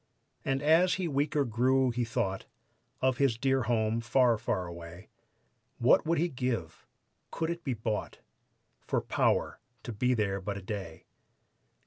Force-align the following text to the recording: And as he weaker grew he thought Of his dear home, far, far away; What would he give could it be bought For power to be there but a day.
And 0.43 0.63
as 0.63 0.95
he 0.95 1.07
weaker 1.07 1.45
grew 1.45 1.91
he 1.91 2.03
thought 2.03 2.47
Of 3.01 3.17
his 3.17 3.37
dear 3.37 3.61
home, 3.61 4.01
far, 4.01 4.35
far 4.39 4.65
away; 4.65 5.09
What 5.77 6.07
would 6.07 6.17
he 6.17 6.27
give 6.27 6.87
could 7.29 7.51
it 7.51 7.63
be 7.63 7.75
bought 7.75 8.17
For 8.87 8.99
power 8.99 9.59
to 9.83 9.93
be 9.93 10.15
there 10.15 10.41
but 10.41 10.57
a 10.57 10.61
day. 10.63 11.05